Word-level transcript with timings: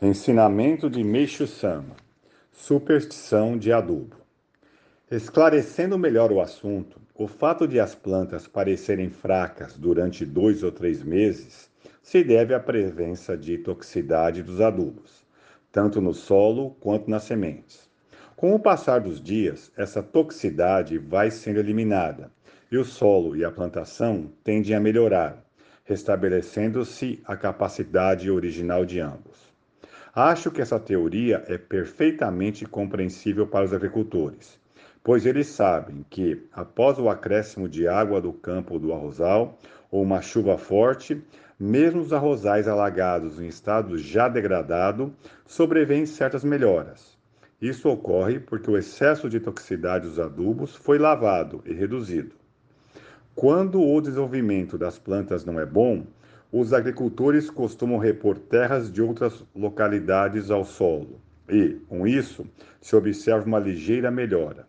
Ensinamento 0.00 0.88
de 0.88 1.02
Meixo 1.02 1.44
Sama: 1.44 1.96
Superstição 2.52 3.58
de 3.58 3.72
adubo. 3.72 4.14
Esclarecendo 5.10 5.98
melhor 5.98 6.30
o 6.30 6.40
assunto, 6.40 7.00
o 7.16 7.26
fato 7.26 7.66
de 7.66 7.80
as 7.80 7.96
plantas 7.96 8.46
parecerem 8.46 9.10
fracas 9.10 9.76
durante 9.76 10.24
dois 10.24 10.62
ou 10.62 10.70
três 10.70 11.02
meses 11.02 11.68
se 12.00 12.22
deve 12.22 12.54
à 12.54 12.60
presença 12.60 13.36
de 13.36 13.58
toxicidade 13.58 14.40
dos 14.40 14.60
adubos, 14.60 15.26
tanto 15.72 16.00
no 16.00 16.14
solo 16.14 16.76
quanto 16.78 17.10
nas 17.10 17.24
sementes. 17.24 17.90
Com 18.36 18.54
o 18.54 18.60
passar 18.60 19.00
dos 19.00 19.20
dias, 19.20 19.72
essa 19.76 20.00
toxicidade 20.00 20.96
vai 20.96 21.28
sendo 21.28 21.58
eliminada 21.58 22.30
e 22.70 22.78
o 22.78 22.84
solo 22.84 23.34
e 23.34 23.44
a 23.44 23.50
plantação 23.50 24.30
tendem 24.44 24.76
a 24.76 24.80
melhorar, 24.80 25.44
restabelecendo-se 25.84 27.20
a 27.24 27.36
capacidade 27.36 28.30
original 28.30 28.84
de 28.84 29.00
ambos. 29.00 29.57
Acho 30.20 30.50
que 30.50 30.60
essa 30.60 30.80
teoria 30.80 31.44
é 31.46 31.56
perfeitamente 31.56 32.66
compreensível 32.66 33.46
para 33.46 33.64
os 33.64 33.72
agricultores, 33.72 34.58
pois 35.00 35.24
eles 35.24 35.46
sabem 35.46 36.04
que, 36.10 36.44
após 36.52 36.98
o 36.98 37.08
acréscimo 37.08 37.68
de 37.68 37.86
água 37.86 38.20
do 38.20 38.32
campo 38.32 38.80
do 38.80 38.92
arrozal 38.92 39.56
ou 39.92 40.02
uma 40.02 40.20
chuva 40.20 40.58
forte, 40.58 41.22
mesmo 41.56 42.00
os 42.00 42.12
arrozais 42.12 42.66
alagados 42.66 43.40
em 43.40 43.46
estado 43.46 43.96
já 43.96 44.28
degradado, 44.28 45.14
sobrevêm 45.46 46.04
certas 46.04 46.42
melhoras. 46.42 47.16
Isso 47.62 47.88
ocorre 47.88 48.40
porque 48.40 48.68
o 48.68 48.76
excesso 48.76 49.30
de 49.30 49.38
toxicidade 49.38 50.08
dos 50.08 50.18
adubos 50.18 50.74
foi 50.74 50.98
lavado 50.98 51.62
e 51.64 51.72
reduzido. 51.72 52.34
Quando 53.36 53.80
o 53.80 54.00
desenvolvimento 54.00 54.76
das 54.76 54.98
plantas 54.98 55.44
não 55.44 55.60
é 55.60 55.64
bom, 55.64 56.04
os 56.50 56.72
agricultores 56.72 57.50
costumam 57.50 57.98
repor 57.98 58.38
terras 58.38 58.90
de 58.90 59.02
outras 59.02 59.44
localidades 59.54 60.50
ao 60.50 60.64
solo 60.64 61.20
e, 61.48 61.76
com 61.88 62.06
isso, 62.06 62.46
se 62.80 62.96
observa 62.96 63.46
uma 63.46 63.58
ligeira 63.58 64.10
melhora. 64.10 64.66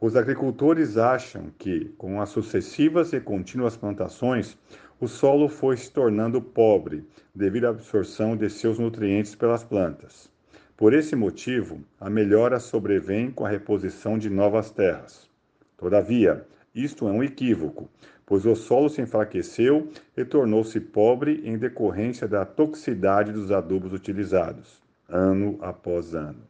Os 0.00 0.14
agricultores 0.14 0.96
acham 0.96 1.50
que, 1.58 1.86
com 1.98 2.20
as 2.20 2.28
sucessivas 2.28 3.12
e 3.12 3.20
contínuas 3.20 3.76
plantações, 3.76 4.56
o 5.00 5.08
solo 5.08 5.48
foi 5.48 5.76
se 5.76 5.90
tornando 5.90 6.40
pobre 6.40 7.04
devido 7.34 7.66
à 7.66 7.70
absorção 7.70 8.36
de 8.36 8.48
seus 8.48 8.78
nutrientes 8.78 9.34
pelas 9.34 9.64
plantas. 9.64 10.30
Por 10.76 10.92
esse 10.92 11.16
motivo, 11.16 11.80
a 12.00 12.08
melhora 12.08 12.60
sobrevém 12.60 13.32
com 13.32 13.44
a 13.44 13.48
reposição 13.48 14.16
de 14.16 14.30
novas 14.30 14.70
terras. 14.70 15.28
Todavia, 15.76 16.46
isto 16.82 17.08
é 17.08 17.10
um 17.10 17.22
equívoco, 17.22 17.88
pois 18.24 18.44
o 18.44 18.54
solo 18.54 18.88
se 18.88 19.00
enfraqueceu 19.00 19.90
e 20.16 20.24
tornou-se 20.24 20.78
pobre 20.78 21.40
em 21.44 21.56
decorrência 21.56 22.28
da 22.28 22.44
toxicidade 22.44 23.32
dos 23.32 23.50
adubos 23.50 23.92
utilizados, 23.92 24.82
ano 25.08 25.58
após 25.60 26.14
ano. 26.14 26.42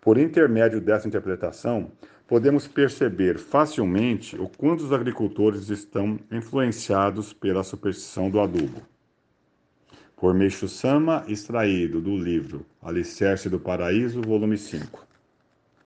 Por 0.00 0.16
intermédio 0.16 0.80
dessa 0.80 1.08
interpretação, 1.08 1.90
podemos 2.26 2.68
perceber 2.68 3.38
facilmente 3.38 4.36
o 4.40 4.48
quanto 4.48 4.84
os 4.84 4.92
agricultores 4.92 5.68
estão 5.68 6.18
influenciados 6.30 7.32
pela 7.32 7.64
superstição 7.64 8.30
do 8.30 8.40
adubo. 8.40 8.80
Por 10.16 10.32
Meixo 10.32 10.68
Sama, 10.68 11.24
extraído 11.26 12.00
do 12.00 12.16
livro 12.16 12.64
Alicerce 12.80 13.48
do 13.48 13.58
Paraíso, 13.58 14.22
volume 14.22 14.56
5. 14.56 15.06